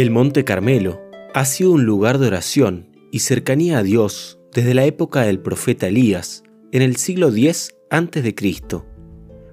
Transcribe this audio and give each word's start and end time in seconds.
El 0.00 0.10
Monte 0.10 0.46
Carmelo 0.46 0.98
ha 1.34 1.44
sido 1.44 1.72
un 1.72 1.84
lugar 1.84 2.16
de 2.16 2.28
oración 2.28 2.88
y 3.12 3.18
cercanía 3.18 3.76
a 3.76 3.82
Dios 3.82 4.38
desde 4.50 4.72
la 4.72 4.86
época 4.86 5.20
del 5.24 5.40
profeta 5.40 5.88
Elías, 5.88 6.42
en 6.72 6.80
el 6.80 6.96
siglo 6.96 7.28
X 7.28 7.74
a.C. 7.90 8.34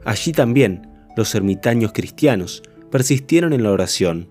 Allí 0.05 0.32
también 0.32 0.88
los 1.18 1.36
ermitaños 1.36 1.91
cristianos 1.91 2.64
persistieron 2.89 3.52
en 3.52 3.61
la 3.61 3.73
oración, 3.73 4.29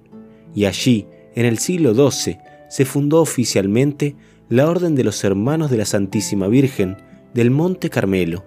y 0.55 0.65
allí, 0.65 1.07
en 1.35 1.45
el 1.45 1.59
siglo 1.59 1.93
XII, 1.93 2.39
se 2.71 2.87
fundó 2.87 3.21
oficialmente 3.21 4.17
la 4.49 4.71
Orden 4.71 4.95
de 4.95 5.05
los 5.05 5.23
Hermanos 5.23 5.71
de 5.71 5.77
la 5.77 5.85
Santísima 5.85 6.49
Virgen 6.49 6.97
del 7.35 7.51
Monte 7.51 7.91
Carmelo. 7.91 8.43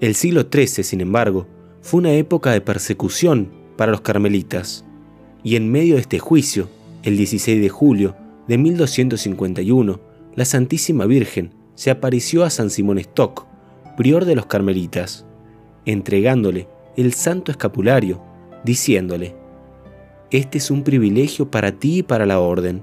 El 0.00 0.14
siglo 0.14 0.46
XIII, 0.50 0.84
sin 0.84 1.02
embargo, 1.02 1.46
fue 1.82 1.98
una 1.98 2.14
época 2.14 2.52
de 2.52 2.62
persecución 2.62 3.52
para 3.76 3.92
los 3.92 4.00
carmelitas, 4.00 4.85
y 5.46 5.54
en 5.54 5.70
medio 5.70 5.94
de 5.94 6.00
este 6.00 6.18
juicio, 6.18 6.68
el 7.04 7.16
16 7.16 7.62
de 7.62 7.68
julio 7.68 8.16
de 8.48 8.58
1251, 8.58 10.00
la 10.34 10.44
Santísima 10.44 11.06
Virgen 11.06 11.54
se 11.76 11.92
apareció 11.92 12.42
a 12.42 12.50
San 12.50 12.68
Simón 12.68 12.98
Stock, 12.98 13.46
prior 13.96 14.24
de 14.24 14.34
los 14.34 14.46
carmelitas, 14.46 15.24
entregándole 15.84 16.66
el 16.96 17.12
santo 17.12 17.52
escapulario, 17.52 18.20
diciéndole, 18.64 19.36
Este 20.32 20.58
es 20.58 20.72
un 20.72 20.82
privilegio 20.82 21.48
para 21.48 21.70
ti 21.70 21.98
y 21.98 22.02
para 22.02 22.26
la 22.26 22.40
orden. 22.40 22.82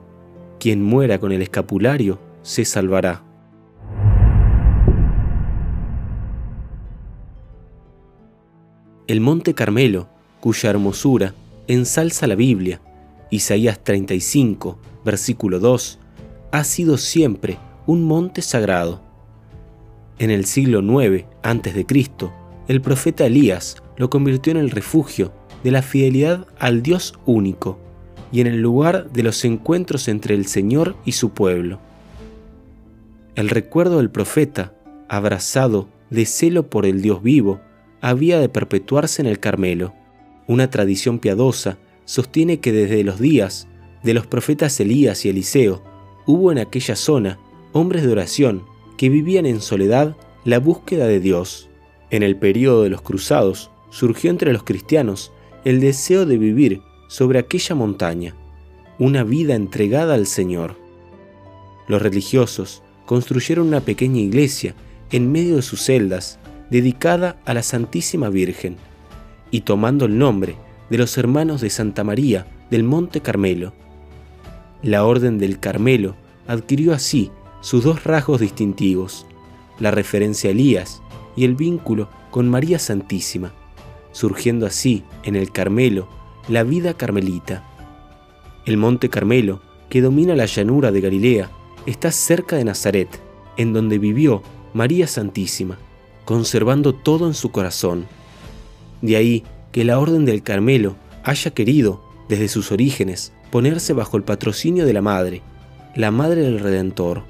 Quien 0.58 0.82
muera 0.82 1.20
con 1.20 1.34
el 1.34 1.42
escapulario 1.42 2.18
se 2.44 2.64
salvará. 2.64 3.26
El 9.08 9.20
Monte 9.20 9.54
Carmelo, 9.54 10.08
cuya 10.40 10.70
hermosura 10.70 11.36
ensalza 11.68 12.28
la 12.28 12.36
Biblia, 12.36 12.82
Isaías 13.30 13.84
35, 13.84 14.78
versículo 15.06 15.60
2, 15.60 16.00
ha 16.52 16.64
sido 16.64 16.98
siempre 16.98 17.58
un 17.86 18.04
monte 18.04 18.42
sagrado. 18.42 19.02
En 20.20 20.30
el 20.30 20.46
siglo 20.46 20.82
IX 20.82 21.26
a.C., 21.42 21.86
el 22.68 22.82
profeta 22.82 23.26
Elías 23.26 23.78
lo 23.98 24.10
convirtió 24.10 24.52
en 24.52 24.58
el 24.58 24.72
refugio 24.72 25.34
de 25.64 25.72
la 25.72 25.82
fidelidad 25.82 26.48
al 26.60 26.84
Dios 26.84 27.18
único 27.26 27.80
y 28.32 28.42
en 28.42 28.48
el 28.48 28.62
lugar 28.62 29.12
de 29.12 29.24
los 29.24 29.44
encuentros 29.46 30.08
entre 30.08 30.36
el 30.36 30.48
Señor 30.48 30.96
y 31.06 31.14
su 31.14 31.32
pueblo. 31.32 31.80
El 33.36 33.50
recuerdo 33.50 33.98
del 33.98 34.12
profeta, 34.12 34.74
abrazado 35.10 35.88
de 36.10 36.26
celo 36.26 36.70
por 36.70 36.86
el 36.86 37.02
Dios 37.02 37.24
vivo, 37.24 37.62
había 38.02 38.40
de 38.40 38.50
perpetuarse 38.50 39.22
en 39.22 39.28
el 39.28 39.40
Carmelo. 39.40 39.94
Una 40.48 40.70
tradición 40.70 41.20
piadosa 41.20 41.78
sostiene 42.06 42.60
que 42.60 42.72
desde 42.72 43.04
los 43.04 43.20
días 43.20 43.68
de 44.04 44.14
los 44.14 44.28
profetas 44.28 44.80
Elías 44.80 45.26
y 45.26 45.30
Eliseo 45.30 45.82
hubo 46.26 46.52
en 46.52 46.58
aquella 46.58 46.96
zona 46.96 47.40
hombres 47.72 48.04
de 48.04 48.12
oración 48.12 48.64
que 48.98 49.10
vivían 49.10 49.46
en 49.46 49.62
soledad 49.62 50.16
la 50.44 50.60
búsqueda 50.60 51.08
de 51.08 51.20
Dios. 51.20 51.70
En 52.10 52.24
el 52.24 52.36
período 52.36 52.84
de 52.84 52.90
los 52.90 53.02
cruzados 53.02 53.72
surgió 53.90 54.30
entre 54.30 54.52
los 54.52 54.64
cristianos 54.64 55.32
el 55.64 55.80
deseo 55.80 56.26
de 56.26 56.38
vivir 56.38 56.82
sobre 57.08 57.40
aquella 57.40 57.76
montaña, 57.76 58.36
una 59.00 59.24
vida 59.24 59.56
entregada 59.56 60.14
al 60.16 60.28
Señor. 60.28 60.76
Los 61.88 62.02
religiosos 62.02 62.84
construyeron 63.06 63.68
una 63.68 63.82
pequeña 63.82 64.20
iglesia 64.20 64.76
en 65.12 65.32
medio 65.32 65.56
de 65.56 65.62
sus 65.62 65.82
celdas 65.82 66.40
dedicada 66.70 67.38
a 67.46 67.54
la 67.54 67.64
Santísima 67.64 68.30
Virgen 68.30 68.78
y 69.54 69.62
tomando 69.62 70.06
el 70.06 70.18
nombre 70.18 70.56
de 70.90 70.98
los 70.98 71.16
hermanos 71.16 71.62
de 71.62 71.70
Santa 71.70 72.04
María 72.04 72.48
del 72.72 72.84
Monte 72.84 73.22
Carmelo. 73.22 73.72
La 74.82 75.06
Orden 75.06 75.38
del 75.38 75.60
Carmelo 75.60 76.16
adquirió 76.48 76.92
así 76.92 77.30
sus 77.62 77.84
dos 77.84 78.04
rasgos 78.04 78.42
distintivos, 78.42 79.28
la 79.80 79.92
referencia 79.92 80.50
a 80.50 80.54
Elías 80.54 81.04
y 81.36 81.46
el 81.46 81.54
vínculo 81.54 82.10
con 82.32 82.50
María 82.50 82.80
Santísima, 82.80 83.54
surgiendo 84.12 84.66
así 84.66 85.04
en 85.22 85.36
el 85.36 85.52
Carmelo 85.52 86.08
la 86.50 86.64
vida 86.64 86.96
carmelita. 86.96 87.64
El 88.66 88.78
monte 88.78 89.08
Carmelo, 89.08 89.62
que 89.88 90.02
domina 90.02 90.36
la 90.36 90.48
llanura 90.48 90.92
de 90.92 91.00
Galilea, 91.00 91.52
está 91.86 92.10
cerca 92.10 92.56
de 92.56 92.66
Nazaret, 92.66 93.22
en 93.58 93.72
donde 93.72 94.00
vivió 94.00 94.42
María 94.74 95.06
Santísima, 95.06 95.78
conservando 96.26 96.96
todo 96.96 97.28
en 97.28 97.36
su 97.36 97.52
corazón. 97.52 98.08
De 99.04 99.18
ahí 99.18 99.44
que 99.74 99.84
la 99.84 100.00
Orden 100.00 100.24
del 100.24 100.44
Carmelo 100.44 100.96
haya 101.26 101.52
querido, 101.52 102.02
desde 102.30 102.48
sus 102.48 102.72
orígenes, 102.72 103.34
ponerse 103.52 103.92
bajo 103.92 104.16
el 104.16 104.24
patrocinio 104.24 104.86
de 104.86 104.94
la 104.94 105.02
Madre, 105.02 105.42
la 105.94 106.10
Madre 106.10 106.42
del 106.42 106.62
Redentor. 106.62 107.24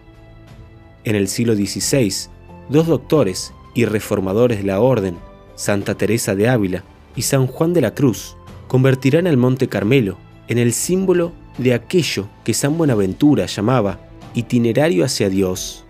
En 1.03 1.15
el 1.15 1.27
siglo 1.27 1.55
XVI, 1.55 2.29
dos 2.69 2.85
doctores 2.85 3.53
y 3.73 3.85
reformadores 3.85 4.59
de 4.59 4.65
la 4.65 4.81
Orden, 4.81 5.17
Santa 5.55 5.95
Teresa 5.95 6.35
de 6.35 6.47
Ávila 6.47 6.83
y 7.15 7.23
San 7.23 7.47
Juan 7.47 7.73
de 7.73 7.81
la 7.81 7.95
Cruz, 7.95 8.37
convertirán 8.67 9.25
al 9.25 9.37
Monte 9.37 9.67
Carmelo 9.67 10.17
en 10.47 10.59
el 10.59 10.73
símbolo 10.73 11.31
de 11.57 11.73
aquello 11.73 12.27
que 12.43 12.53
San 12.53 12.77
Buenaventura 12.77 13.47
llamaba 13.47 13.99
itinerario 14.35 15.05
hacia 15.05 15.27
Dios. 15.27 15.85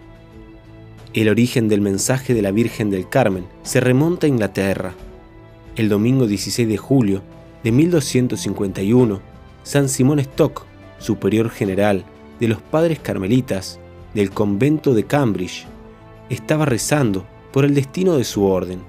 El 1.14 1.28
origen 1.28 1.68
del 1.68 1.82
mensaje 1.82 2.34
de 2.34 2.42
la 2.42 2.52
Virgen 2.52 2.90
del 2.90 3.10
Carmen 3.10 3.46
se 3.64 3.82
remonta 3.82 4.28
a 4.28 4.30
Inglaterra. 4.30 4.96
El 5.75 5.89
domingo 5.89 6.28
16 6.28 6.67
de 6.67 6.78
julio 6.78 7.23
de 7.63 7.72
1251, 7.72 9.19
San 9.63 9.89
Simón 9.89 10.19
Stock, 10.19 10.66
superior 11.00 11.50
general 11.50 12.06
de 12.39 12.47
los 12.47 12.61
padres 12.61 13.00
carmelitas 13.00 13.79
del 14.13 14.29
convento 14.29 14.94
de 14.94 15.06
Cambridge, 15.06 15.66
estaba 16.29 16.66
rezando 16.66 17.25
por 17.51 17.66
el 17.66 17.73
destino 17.73 18.17
de 18.17 18.23
su 18.23 18.45
orden, 18.45 18.81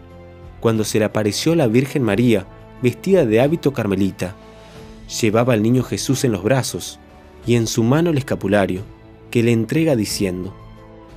cuando 0.60 0.84
se 0.84 0.98
le 0.98 1.06
apareció 1.06 1.54
la 1.54 1.68
Virgen 1.68 2.02
María 2.02 2.46
vestida 2.82 3.24
de 3.24 3.40
hábito 3.40 3.72
carmelita. 3.72 4.36
Llevaba 5.22 5.54
al 5.54 5.62
niño 5.62 5.84
Jesús 5.84 6.22
en 6.24 6.32
los 6.32 6.42
brazos 6.42 6.98
y 7.46 7.54
en 7.54 7.66
su 7.66 7.82
mano 7.82 8.10
el 8.10 8.18
escapulario, 8.18 8.82
que 9.30 9.42
le 9.42 9.52
entrega 9.52 9.96
diciendo, 9.96 10.52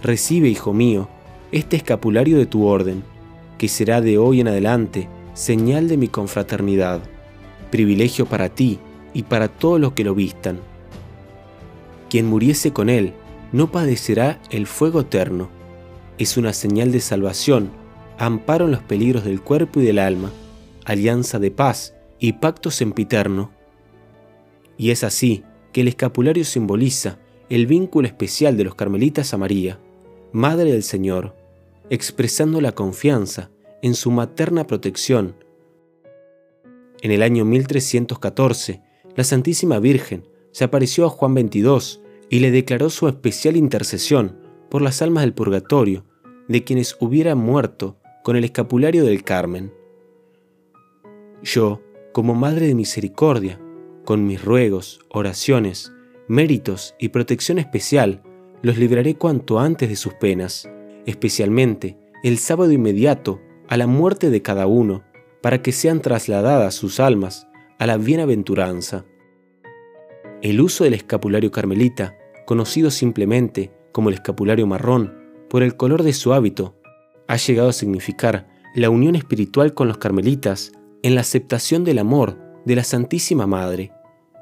Recibe, 0.02 0.48
hijo 0.48 0.72
mío, 0.72 1.10
este 1.52 1.76
escapulario 1.76 2.38
de 2.38 2.46
tu 2.46 2.66
orden, 2.66 3.04
que 3.58 3.68
será 3.68 4.00
de 4.00 4.18
hoy 4.18 4.40
en 4.40 4.48
adelante 4.48 5.10
señal 5.38 5.88
de 5.88 5.98
mi 5.98 6.08
confraternidad, 6.08 7.02
privilegio 7.72 8.26
para 8.26 8.50
ti 8.50 8.80
y 9.14 9.24
para 9.24 9.48
todos 9.48 9.80
los 9.80 9.94
que 9.94 10.04
lo 10.04 10.16
vistan 10.16 10.60
quien 12.10 12.26
muriese 12.26 12.72
con 12.72 12.90
él 12.90 13.14
no 13.52 13.72
padecerá 13.72 14.42
el 14.50 14.68
fuego 14.68 15.02
eterno. 15.02 15.50
Es 16.18 16.38
una 16.38 16.54
señal 16.54 16.92
de 16.92 17.00
salvación, 17.00 17.72
amparo 18.18 18.66
en 18.66 18.72
los 18.72 18.82
peligros 18.82 19.24
del 19.24 19.42
cuerpo 19.42 19.80
y 19.82 19.86
del 19.86 20.00
alma, 20.00 20.32
alianza 20.86 21.40
de 21.40 21.52
paz 21.52 21.94
y 22.20 22.34
pacto 22.34 22.72
sempiterno. 22.72 23.52
Y 24.78 24.92
es 24.92 25.04
así 25.04 25.44
que 25.72 25.82
el 25.82 25.88
escapulario 25.88 26.46
simboliza 26.46 27.20
el 27.50 27.68
vínculo 27.68 28.08
especial 28.08 28.58
de 28.58 28.64
los 28.64 28.76
carmelitas 28.76 29.34
a 29.34 29.38
María, 29.38 29.80
Madre 30.34 30.72
del 30.72 30.84
Señor, 30.84 31.36
expresando 31.90 32.60
la 32.60 32.74
confianza 32.74 33.50
en 33.82 33.94
su 33.94 34.12
materna 34.12 34.68
protección. 34.68 35.36
En 37.02 37.12
el 37.12 37.22
año 37.22 37.46
1314, 37.46 38.82
la 39.16 39.24
Santísima 39.24 39.80
Virgen 39.80 40.28
se 40.52 40.64
apareció 40.64 41.06
a 41.06 41.10
Juan 41.10 41.34
22 41.34 42.02
y 42.30 42.40
le 42.40 42.52
declaró 42.52 42.90
su 42.90 43.08
especial 43.08 43.56
intercesión 43.56 44.40
por 44.70 44.82
las 44.82 45.02
almas 45.02 45.24
del 45.24 45.34
purgatorio 45.34 46.06
de 46.48 46.64
quienes 46.64 46.98
hubieran 47.00 47.38
muerto 47.38 47.98
con 48.24 48.36
el 48.36 48.44
escapulario 48.44 49.06
del 49.06 49.24
Carmen. 49.24 49.74
Yo, 51.44 51.82
como 52.14 52.34
Madre 52.36 52.68
de 52.68 52.76
Misericordia, 52.76 53.60
con 54.06 54.26
mis 54.26 54.44
ruegos, 54.44 55.00
oraciones, 55.10 55.92
méritos 56.28 56.96
y 57.00 57.10
protección 57.10 57.60
especial, 57.60 58.24
los 58.62 58.78
libraré 58.78 59.16
cuanto 59.16 59.60
antes 59.60 59.90
de 59.90 59.96
sus 59.96 60.14
penas, 60.16 60.70
especialmente 61.06 61.98
el 62.24 62.38
sábado 62.38 62.72
inmediato 62.72 63.40
a 63.68 63.78
la 63.78 63.88
muerte 63.88 64.30
de 64.30 64.42
cada 64.42 64.68
uno, 64.68 65.04
para 65.42 65.62
que 65.62 65.72
sean 65.72 66.02
trasladadas 66.02 66.76
sus 66.76 67.00
almas 67.00 67.48
a 67.80 67.86
la 67.86 67.98
bienaventuranza. 67.98 69.06
El 70.42 70.62
uso 70.62 70.84
del 70.84 70.94
escapulario 70.94 71.52
carmelita, 71.52 72.18
conocido 72.46 72.92
simplemente 72.92 73.72
como 73.92 74.10
el 74.10 74.16
escapulario 74.16 74.68
marrón 74.68 75.14
por 75.50 75.64
el 75.64 75.76
color 75.76 76.04
de 76.04 76.14
su 76.14 76.34
hábito, 76.34 76.76
ha 77.28 77.38
llegado 77.38 77.70
a 77.70 77.74
significar 77.74 78.48
la 78.76 78.90
unión 78.90 79.16
espiritual 79.16 79.74
con 79.74 79.88
los 79.88 79.98
carmelitas 79.98 80.72
en 81.04 81.16
la 81.16 81.22
aceptación 81.22 81.84
del 81.84 82.00
amor 82.00 82.38
de 82.66 82.76
la 82.76 82.84
Santísima 82.84 83.48
Madre, 83.48 83.92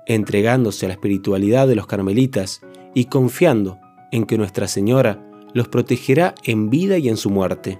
entregándose 0.07 0.85
a 0.85 0.89
la 0.89 0.93
espiritualidad 0.95 1.67
de 1.67 1.75
los 1.75 1.87
carmelitas 1.87 2.61
y 2.93 3.05
confiando 3.05 3.79
en 4.11 4.25
que 4.25 4.37
Nuestra 4.37 4.67
Señora 4.67 5.25
los 5.53 5.67
protegerá 5.67 6.35
en 6.43 6.69
vida 6.69 6.97
y 6.97 7.09
en 7.09 7.17
su 7.17 7.29
muerte. 7.29 7.79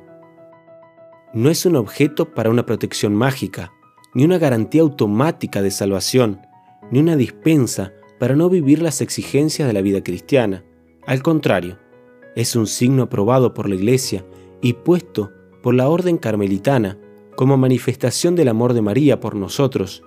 No 1.35 1.49
es 1.49 1.65
un 1.65 1.75
objeto 1.75 2.33
para 2.33 2.49
una 2.49 2.65
protección 2.65 3.13
mágica, 3.13 3.73
ni 4.13 4.23
una 4.23 4.37
garantía 4.37 4.83
automática 4.83 5.61
de 5.61 5.69
salvación, 5.69 6.39
ni 6.91 6.99
una 6.99 7.17
dispensa 7.17 7.91
para 8.21 8.37
no 8.37 8.47
vivir 8.47 8.81
las 8.81 9.01
exigencias 9.01 9.67
de 9.67 9.73
la 9.73 9.81
vida 9.81 10.01
cristiana. 10.01 10.63
Al 11.05 11.21
contrario, 11.21 11.77
es 12.37 12.55
un 12.55 12.67
signo 12.67 13.03
aprobado 13.03 13.53
por 13.53 13.67
la 13.67 13.75
Iglesia 13.75 14.25
y 14.61 14.71
puesto 14.71 15.33
por 15.61 15.75
la 15.75 15.89
Orden 15.89 16.17
Carmelitana 16.17 16.97
como 17.35 17.57
manifestación 17.57 18.37
del 18.37 18.47
amor 18.47 18.73
de 18.73 18.81
María 18.81 19.19
por 19.19 19.35
nosotros 19.35 20.03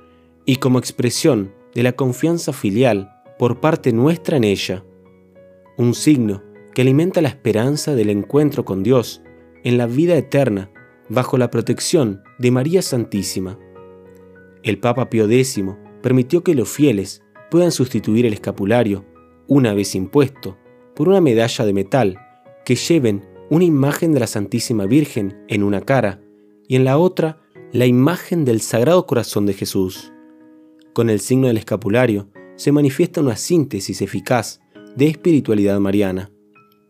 y 0.47 0.57
como 0.57 0.79
expresión 0.79 1.53
de 1.75 1.83
la 1.83 1.93
confianza 1.93 2.55
filial 2.55 3.21
por 3.39 3.61
parte 3.61 3.93
nuestra 3.93 4.39
en 4.39 4.45
ella. 4.45 4.83
Un 5.77 5.93
signo 5.93 6.43
que 6.75 6.81
alimenta 6.81 7.21
la 7.21 7.29
esperanza 7.29 7.95
del 7.95 8.09
encuentro 8.09 8.65
con 8.65 8.83
Dios 8.83 9.21
en 9.63 9.77
la 9.77 9.85
vida 9.85 10.17
eterna 10.17 10.71
bajo 11.09 11.39
la 11.39 11.51
protección 11.51 12.23
de 12.39 12.51
María 12.51 12.83
Santísima. 12.83 13.59
El 14.63 14.79
Papa 14.79 15.09
Pío 15.09 15.25
X 15.25 15.61
permitió 16.03 16.43
que 16.43 16.55
los 16.55 16.69
fieles 16.69 17.23
puedan 17.51 17.73
sustituir 17.73 18.27
el 18.27 18.33
escapulario, 18.33 19.05
una 19.47 19.73
vez 19.73 19.95
impuesto, 19.95 20.59
por 20.95 21.09
una 21.09 21.21
medalla 21.21 21.65
de 21.65 21.73
metal 21.73 22.19
que 22.65 22.77
lleven 22.77 23.27
una 23.51 23.65
imagen 23.65 24.13
de 24.13 24.21
la 24.21 24.27
Santísima 24.27 24.87
Virgen 24.87 25.45
en 25.49 25.63
una 25.63 25.81
cara 25.81 26.21
y 26.67 26.77
en 26.77 26.85
la 26.85 26.99
otra 26.99 27.41
la 27.73 27.87
imagen 27.87 28.45
del 28.45 28.61
Sagrado 28.61 29.07
Corazón 29.07 29.47
de 29.47 29.55
Jesús. 29.55 30.13
Con 30.93 31.09
el 31.09 31.21
signo 31.21 31.47
del 31.47 31.57
escapulario 31.57 32.29
se 32.57 32.73
manifiesta 32.73 33.21
una 33.21 33.37
síntesis 33.37 34.03
eficaz 34.03 34.61
de 34.97 35.07
espiritualidad 35.07 35.79
mariana, 35.79 36.31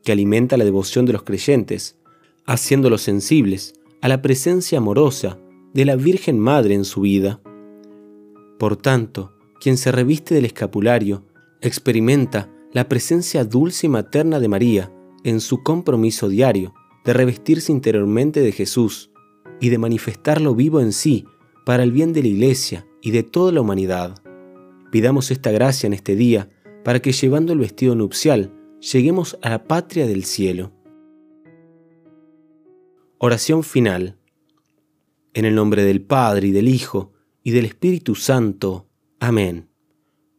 que 0.03 0.13
alimenta 0.13 0.57
la 0.57 0.65
devoción 0.65 1.05
de 1.05 1.13
los 1.13 1.23
creyentes, 1.23 1.99
haciéndolos 2.47 3.03
sensibles 3.03 3.75
a 4.01 4.09
la 4.09 4.23
presencia 4.23 4.79
amorosa 4.79 5.39
de 5.75 5.85
la 5.85 5.97
Virgen 5.97 6.39
Madre 6.39 6.75
en 6.75 6.85
su 6.85 7.01
vida. 7.03 7.41
Por 8.59 8.77
tanto, 8.77 9.33
quien 9.61 9.77
se 9.77 9.93
reviste 9.93 10.35
del 10.35 10.45
escapulario 10.45 11.25
experimenta 11.61 12.51
la 12.73 12.89
presencia 12.89 13.45
dulce 13.45 13.87
y 13.87 13.91
materna 13.91 14.41
de 14.41 14.49
María 14.49 14.93
en 15.25 15.41
su 15.41 15.63
compromiso 15.63 16.29
diario 16.29 16.75
de 17.05 17.13
revestirse 17.13 17.73
interiormente 17.73 18.41
de 18.41 18.53
Jesús 18.53 19.11
y 19.61 19.71
de 19.71 19.79
manifestarlo 19.79 20.55
vivo 20.55 20.81
en 20.81 20.93
sí 20.93 21.25
para 21.65 21.83
el 21.83 21.93
bien 21.93 22.13
de 22.13 22.23
la 22.23 22.29
Iglesia 22.29 22.87
y 23.03 23.11
de 23.11 23.23
toda 23.23 23.53
la 23.53 23.61
humanidad. 23.61 24.23
Pidamos 24.91 25.31
esta 25.31 25.51
gracia 25.51 25.87
en 25.87 25.93
este 25.93 26.17
día 26.17 26.51
para 26.85 27.01
que 27.01 27.13
llevando 27.13 27.53
el 27.53 27.59
vestido 27.59 27.95
nupcial 27.95 28.53
lleguemos 28.81 29.39
a 29.43 29.51
la 29.51 29.65
patria 29.65 30.07
del 30.07 30.25
cielo. 30.25 30.73
Oración 33.21 33.65
final. 33.65 34.17
En 35.35 35.45
el 35.45 35.57
nombre 35.57 35.83
del 35.83 36.03
Padre 36.03 36.47
y 36.47 36.51
del 36.53 36.69
Hijo 36.69 37.15
y 37.43 37.51
del 37.51 37.65
Espíritu 37.65 38.15
Santo. 38.15 38.87
Amén. 39.19 39.71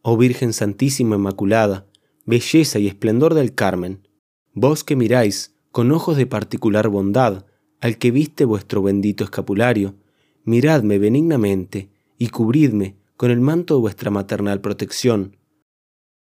Oh 0.00 0.16
Virgen 0.16 0.54
Santísima 0.54 1.16
Inmaculada, 1.16 1.86
belleza 2.24 2.78
y 2.78 2.86
esplendor 2.86 3.34
del 3.34 3.54
Carmen, 3.54 4.08
vos 4.54 4.82
que 4.82 4.96
miráis 4.96 5.54
con 5.72 5.92
ojos 5.92 6.16
de 6.16 6.24
particular 6.24 6.88
bondad 6.88 7.44
al 7.82 7.98
que 7.98 8.10
viste 8.10 8.46
vuestro 8.46 8.82
bendito 8.82 9.24
escapulario, 9.24 9.96
miradme 10.44 10.98
benignamente 10.98 11.90
y 12.16 12.28
cubridme 12.28 12.96
con 13.18 13.30
el 13.30 13.42
manto 13.42 13.74
de 13.74 13.80
vuestra 13.82 14.10
maternal 14.10 14.62
protección. 14.62 15.36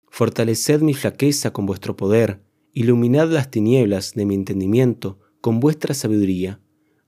Fortaleced 0.09 0.83
mi 0.83 0.95
flaqueza 0.95 1.53
con 1.53 1.67
vuestro 1.67 1.97
poder, 1.97 2.45
iluminad 2.73 3.29
las 3.29 3.51
tinieblas 3.51 4.15
de 4.15 4.25
mi 4.25 4.37
entendimiento 4.37 5.19
con 5.45 5.61
vuestra 5.61 5.93
sabiduría, 5.93 6.59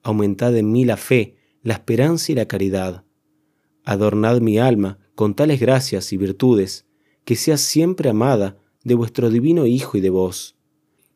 aumentad 0.02 0.54
en 0.58 0.70
mí 0.70 0.84
la 0.84 0.98
fe, 0.98 1.38
la 1.62 1.72
esperanza 1.72 2.32
y 2.32 2.34
la 2.34 2.44
caridad. 2.44 3.02
Adornad 3.82 4.42
mi 4.42 4.58
alma 4.58 4.98
con 5.14 5.34
tales 5.34 5.58
gracias 5.58 6.12
y 6.12 6.18
virtudes, 6.18 6.84
que 7.24 7.34
sea 7.34 7.56
siempre 7.56 8.10
amada 8.10 8.58
de 8.84 8.94
vuestro 8.94 9.30
divino 9.30 9.64
Hijo 9.64 9.96
y 9.96 10.02
de 10.02 10.10
vos. 10.10 10.54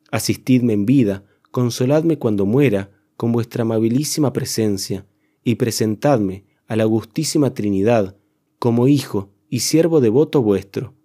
Asistidme 0.09 0.73
en 0.73 0.87
vida, 0.87 1.23
consoladme 1.51 2.17
cuando 2.17 2.47
muera 2.47 2.89
con 3.17 3.31
vuestra 3.31 3.61
amabilísima 3.61 4.33
presencia, 4.33 5.05
y 5.43 5.55
presentadme 5.57 6.45
a 6.65 6.75
la 6.75 6.85
Augustísima 6.85 7.53
Trinidad 7.53 8.17
como 8.57 8.87
Hijo 8.87 9.29
y 9.47 9.59
siervo 9.59 10.01
devoto 10.01 10.41
vuestro, 10.41 10.95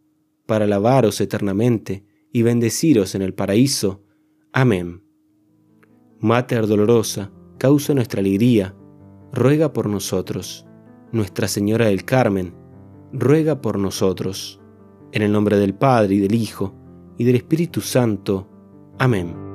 para 0.47 0.65
alabaros 0.65 1.21
eternamente 1.21 2.07
y 2.33 2.41
bendeciros 2.41 3.15
en 3.15 3.21
el 3.21 3.35
paraíso. 3.35 4.03
Amén. 4.51 5.06
Mater 6.21 6.67
dolorosa, 6.67 7.31
causa 7.59 7.95
nuestra 7.95 8.21
alegría, 8.21 8.75
ruega 9.33 9.73
por 9.73 9.89
nosotros. 9.89 10.67
Nuestra 11.13 11.47
Señora 11.47 11.87
del 11.87 12.05
Carmen, 12.05 12.55
ruega 13.13 13.61
por 13.61 13.79
nosotros. 13.79 14.61
En 15.13 15.23
el 15.23 15.33
nombre 15.33 15.57
del 15.59 15.75
Padre 15.75 16.17
y 16.17 16.19
del 16.21 16.35
Hijo 16.35 16.75
y 17.19 17.25
del 17.25 17.37
Espíritu 17.37 17.81
Santo. 17.81 18.49
Amén. 18.99 19.46